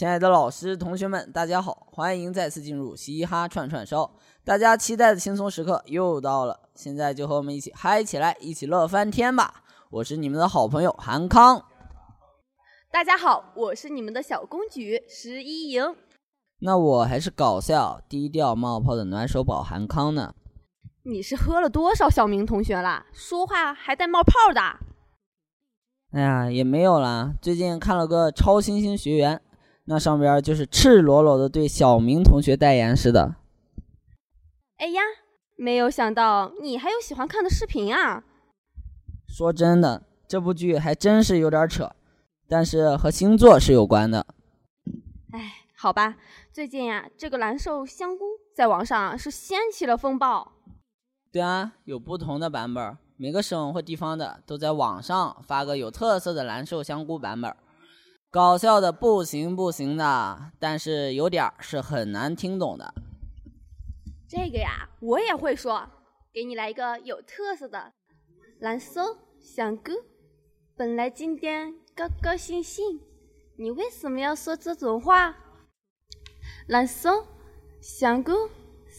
[0.00, 4.10] 亲爱的老师、同学们，大家好，欢迎再次进入嘻哈串串烧。
[4.42, 9.62] 大家期待的轻松时刻又到了，现在就和我们一起嗨起来，一起乐翻天吧！
[9.90, 11.62] 我是你们的好朋友韩康。
[12.90, 15.94] 大家好，我是你们的小公举十一莹。
[16.60, 20.34] 那我还是搞笑、低调、冒泡的暖手宝韩康呢。
[21.02, 23.04] 你是喝了多少小明同学啦？
[23.12, 24.62] 说话还带冒泡的。
[26.12, 27.34] 哎呀，也没有啦。
[27.42, 29.36] 最近看了个《超新星学员》，
[29.90, 33.34] 那上边就是赤裸裸的对小明同学代言似的。
[34.76, 35.02] 哎呀，
[35.56, 38.22] 没有想到你还有喜欢看的视频啊！
[39.26, 41.90] 说真的，这部剧还真是有点扯，
[42.48, 44.24] 但是和星座是有关的。
[45.32, 46.16] 哎，好吧，
[46.52, 50.52] 最近呀，这个蓝瘦香菇在网上是掀起了风暴。
[51.32, 57.52] 对啊，有不同的版本，每个省或地方的都在网上发个有特色的蓝瘦香菇版本，
[58.32, 62.94] 搞笑的不行不行的，但是有点儿是很难听懂的。
[64.28, 65.84] 这个呀，我也会说，
[66.32, 67.92] 给你来一个有特色的
[68.60, 69.90] 蓝瘦香菇。
[70.76, 73.00] 本来今天高高兴兴，
[73.56, 75.34] 你为什么要说这种话？
[76.68, 77.26] 蓝瘦
[77.80, 78.48] 香菇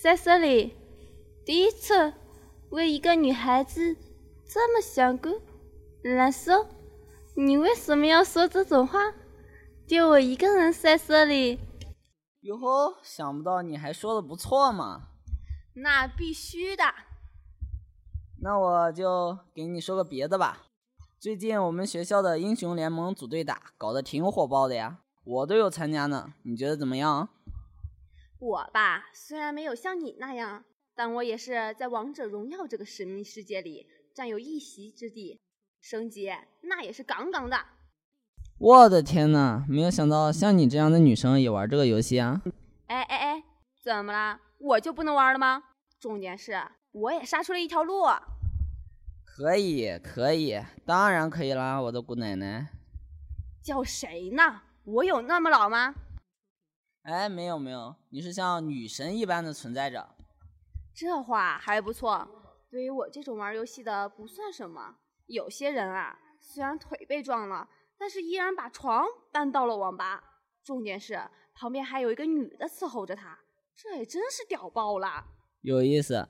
[0.00, 0.72] 在这里。
[1.44, 2.12] 第一次
[2.70, 3.96] 为一个女孩子
[4.46, 5.40] 这么香菇，
[6.02, 6.68] 蓝瘦，
[7.38, 8.98] 你为什么要说这种话？
[9.86, 11.58] 就我一个人在这里。
[12.40, 15.08] 哟呵，想不到你还说的不错嘛！
[15.74, 16.82] 那必须的。
[18.40, 20.64] 那我就给你说个别的吧。
[21.20, 26.32] 最近我们学校的英雄联盟组队打，搞得挺火爆的呀，我都有参加呢。
[26.44, 27.28] 你觉得怎么样？
[28.38, 30.64] 我吧，虽然没有像你那样。
[30.94, 35.38] 但我也是在王者荣耀这个神秘世界里占有一席之地，
[35.88, 36.28] 升级
[36.62, 37.56] 那也是杠杠的。
[38.58, 42.42] 我的天呐，没有想到像你这样的女生也玩这个游戏啊！
[42.88, 43.44] 哎哎哎，
[43.84, 44.40] 怎么了？
[44.58, 45.62] 我就不能玩了吗？
[46.00, 48.02] 重点是我也杀出了一条路。
[49.24, 52.66] 可以可以，当然可以啦，我的姑奶奶。
[53.62, 54.62] 叫谁呢？
[54.82, 55.94] 我有那么老吗？
[57.02, 60.16] 哎，没有没有，你是像女神一般的存在着。
[60.92, 62.28] 这话还不错，
[62.68, 64.96] 对于我这种玩游戏的不算什么。
[65.26, 70.22] 有些人啊，虽然腿被撞了，但是依然把床搬到了网吧。
[70.64, 71.20] 重点是
[71.54, 73.38] 旁边还有一个女的伺候着他，
[73.74, 75.24] 这也真是屌爆了。
[75.62, 76.28] 有意思。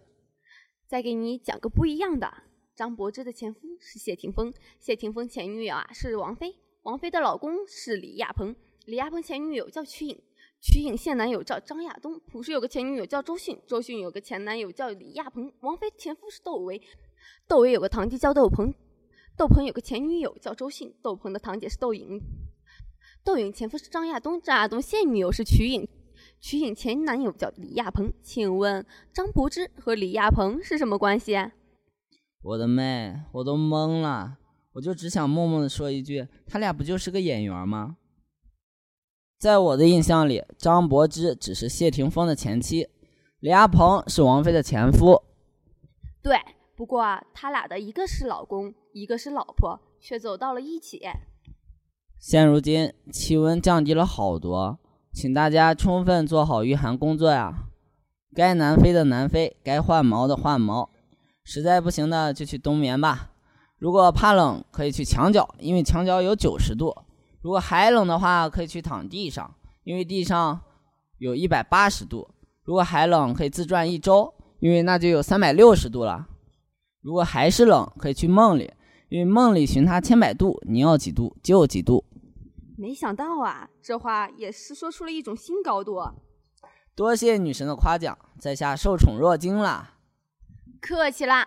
[0.86, 2.32] 再给你讲个不一样的，
[2.74, 10.22] 张柏芝的前夫是谢霆锋，谢霆锋前女友啊是王菲，王菲的老公是李亚鹏，李亚鹏前女友叫瞿颖。
[10.60, 16.80] 瞿颖现男友叫张亚东，朴树有个前女友叫周迅，周迅有个前男友叫李亚鹏，王菲前夫是窦唯，
[17.46, 18.72] 窦唯有个堂弟叫窦鹏，
[19.36, 22.18] 窦鹏有个前女友叫周迅，窦鹏的堂姐是窦颖，
[23.22, 25.86] 窦颖前夫是张亚东，张亚东现女友是瞿颖，
[26.40, 31.36] 瞿颖前男友叫李亚鹏，请问张柏芝和李亚鹏是什么关系？
[32.42, 34.38] 我的妹，我都懵了，
[34.72, 37.98] 我就只想默默的说一句，他俩不就是个演员吗？
[39.38, 42.88] 在我的印象里，张柏芝只是谢霆锋的前妻，
[43.40, 45.22] 李亚鹏是王菲的前夫。
[46.22, 46.38] 对，
[46.76, 51.00] 不过啊他俩的一个是老公，一个是老婆，却走到了一起。
[52.18, 54.78] 现如今气温降低了好多，
[55.12, 57.64] 请大家充分做好御寒工作呀！
[58.34, 60.90] 该南飞的南飞，该换毛的换毛，
[61.44, 63.30] 实在不行的就去冬眠吧。
[63.78, 66.94] 如果怕冷，可以去墙角，因为墙角有九十度。
[67.40, 69.54] 如果还冷的话，可以去躺地上，
[69.84, 70.60] 因为地上
[71.18, 72.28] 有一百八十度。
[72.64, 76.26] 如果还冷，可以自转一周，因为那就有三百六十度了。
[77.06, 78.68] 如果还是冷，可以去梦里，
[79.10, 82.04] 因为梦里寻他千百度，你要几度就几度。
[82.76, 86.02] 没想到啊，这话也是说出了一种新高度。
[86.96, 89.98] 多谢女神的夸奖，在下受宠若惊啦。
[90.80, 91.46] 客气啦。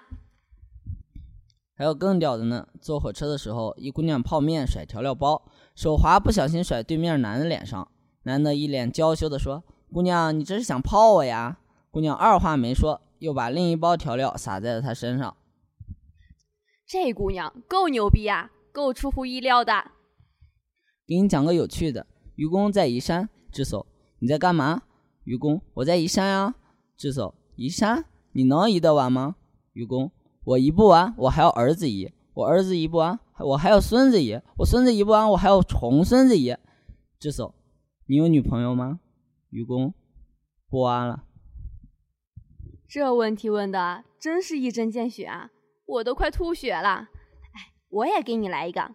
[1.75, 2.65] 还有更屌的呢！
[2.79, 5.43] 坐火车的时候，一姑娘泡面甩调料包，
[5.75, 7.85] 手滑不小心甩对面男的脸上，
[8.23, 9.61] 男的一脸娇羞的说
[9.91, 11.57] ：“姑娘，你这是想泡我呀？”
[11.91, 15.35] 姑娘二话没说，又把另一包调料撒在了他身上。
[16.89, 19.91] 这姑娘够牛逼呀，够出乎意料的。
[21.05, 23.85] 给你讲个有趣的：愚公在移山，智叟，
[24.17, 24.81] 你在干嘛？
[25.23, 26.55] 愚公，我在移山啊。
[26.97, 29.35] 智叟，移山，你能移得完吗？
[29.73, 30.11] 愚公。
[30.43, 36.57] 我移不完，我还要儿子移；我儿子移不完，我还要孙子移；我孙子移不完，我还要重孙子移。
[37.19, 37.53] 智叟，
[38.07, 38.99] 你有女朋友吗？
[39.51, 39.93] 愚公，
[40.67, 41.23] 不完了。
[42.87, 45.51] 这问题问的真是一针见血啊！
[45.89, 46.89] 我都快吐血了。
[46.89, 48.93] 哎，我也给你来一个。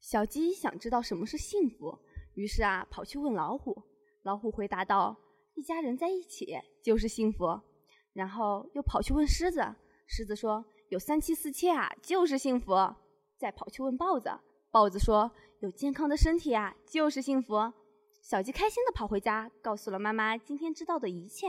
[0.00, 1.98] 小鸡想知道什么是幸福，
[2.34, 3.82] 于是啊，跑去问老虎。
[4.22, 5.16] 老虎回答道
[5.54, 7.60] ：“一家人在一起就是幸福。”
[8.14, 9.60] 然后又跑去问狮子。
[10.06, 12.74] 狮子说：“有三妻四妾啊，就是幸福。”
[13.36, 14.30] 再跑去问豹子。
[14.70, 15.30] 豹子说
[15.60, 17.72] ：“有健康的身体啊，就是幸福。”
[18.22, 21.48] 小鸡开心的跑回家，告诉了妈妈今天知道的一切。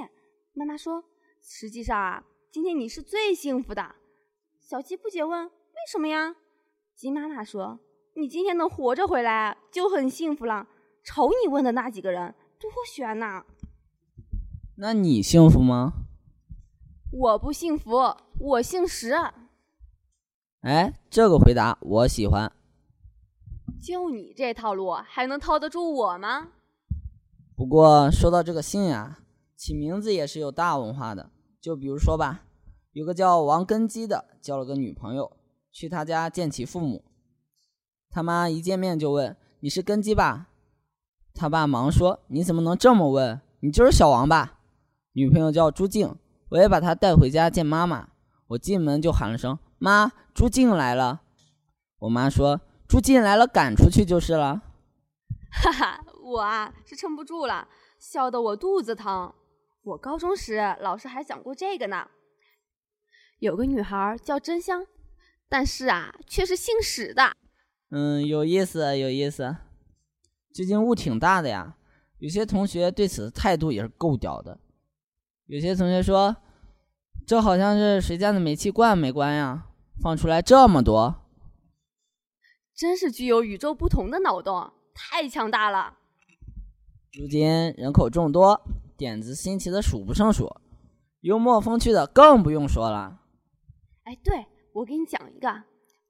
[0.53, 1.03] 妈妈说
[1.41, 3.95] ：“实际上啊，今天你是最幸福的。”
[4.69, 6.35] 小鸡不解问：“为什么呀？”
[6.95, 7.79] 鸡妈妈说
[8.13, 10.67] ：“你今天能活着回来就很幸福了。
[11.03, 13.43] 瞅你问的那几个人，多悬呐！”
[14.77, 15.93] 那你幸福吗？
[17.11, 19.15] 我不幸福，我姓石。
[20.61, 22.51] 哎，这个回答我喜欢。
[23.81, 26.49] 就你这套路，还能套得住我吗？
[27.55, 29.17] 不过说到这个姓呀，
[29.55, 31.31] 起名字也是有大文化的。
[31.59, 32.43] 就比如说吧，
[32.91, 35.31] 有个叫王根基的，交了个女朋友，
[35.71, 37.03] 去他家见其父母。
[38.09, 40.47] 他妈一见面就问：“你是根基吧？”
[41.33, 43.39] 他爸忙说：“你怎么能这么问？
[43.59, 44.59] 你就是小王吧？”
[45.13, 46.15] 女朋友叫朱静，
[46.49, 48.09] 我也把她带回家见妈妈。
[48.47, 51.21] 我进门就喊了声：“妈，朱静来了。”
[51.99, 52.61] 我妈说。
[52.87, 54.63] 朱静来了，赶出去就是了。
[55.51, 57.67] 哈哈，我啊是撑不住了，
[57.99, 59.31] 笑得我肚子疼。
[59.83, 62.07] 我高中时老师还讲过这个呢。
[63.39, 64.85] 有个女孩叫真香，
[65.47, 67.31] 但是啊却是姓史的。
[67.89, 69.55] 嗯，有意思，有意思。
[70.53, 71.77] 最近雾挺大的呀，
[72.17, 74.59] 有些同学对此态度也是够屌的。
[75.45, 76.35] 有些同学说，
[77.25, 79.67] 这好像是谁家的煤气罐没关呀，
[80.01, 81.15] 放出来这么多。
[82.75, 85.97] 真是具有与众不同的脑洞，太强大了。
[87.17, 87.47] 如今
[87.77, 88.61] 人口众多，
[88.97, 90.57] 点子新奇的数不胜数，
[91.21, 93.21] 幽默风趣的更不用说了。
[94.09, 95.63] 哎，对我给你讲一个：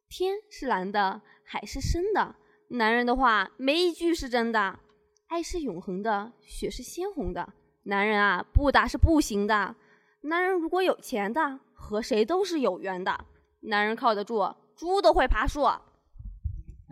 [0.07, 2.34] 天是蓝的，海是深的。
[2.69, 4.80] 男人的话没一句是真的。
[5.28, 7.51] 爱是永恒的，血是鲜红的。
[7.84, 9.75] 男人啊，不打是不行的。
[10.22, 13.25] 男人如果有钱的，和谁都是有缘的。
[13.63, 15.63] 男人靠得住，猪都会爬树。
[15.63, 15.81] 哎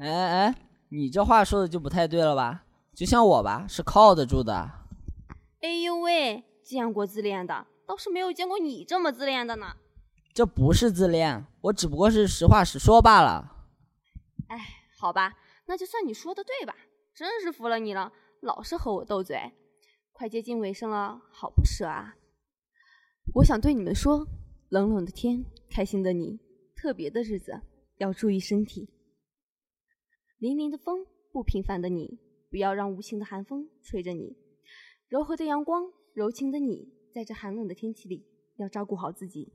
[0.10, 0.56] 哎，
[0.90, 2.66] 你这话说的就不太对了吧？
[2.94, 4.70] 就像我吧，是靠得住的。
[5.62, 9.78] 哎呦喂，见过自恋的，倒是没有见过你这么自恋的呢。
[10.38, 13.66] 这不是自恋，我只不过是实话实说罢了。
[14.50, 14.56] 哎，
[15.00, 15.36] 好吧，
[15.66, 16.76] 那就算你说的对吧？
[17.16, 19.52] 真是服了你了，老是和我斗嘴。
[20.14, 22.16] 快接近尾声了，好不舍啊！
[23.34, 24.28] 我想对你们说，
[24.70, 26.40] 冷冷的天，开心的你，
[26.76, 27.60] 特别的日子，
[27.98, 28.88] 要注意身体。
[30.40, 31.04] 凛凛的风，
[31.34, 32.20] 不平凡的你，
[32.52, 34.38] 不要让无情的寒风吹着你。
[35.10, 38.24] 柔和的阳光，柔情的你，在这寒冷的天气里，
[38.58, 39.52] 要照顾好自己。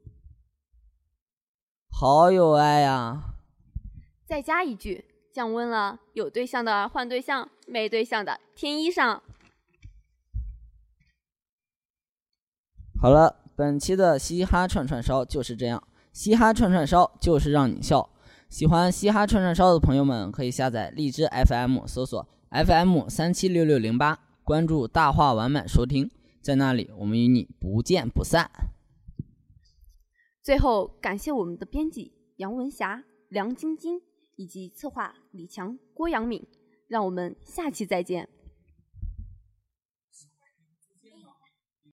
[1.94, 3.22] 好有爱呀！
[4.26, 9.20] 再加一句，降温了，有对象的换对象，没对象的添衣裳。
[13.00, 15.80] 好了，本期的嘻哈串串烧就是这样，
[16.12, 18.08] 嘻哈串串烧就是让你笑。
[18.48, 26.10] 喜欢嘻哈串串烧的朋友们，可以下载荔枝 FM，搜索 FM 三七六六零八，关注大话完满收听，
[26.40, 28.50] 在那里我们与你不见不散。
[30.42, 34.02] 最后，感谢我们的编辑杨文霞、梁晶晶
[34.34, 36.44] 以及策划李强、郭阳敏，
[36.88, 38.28] 让我们下期再见。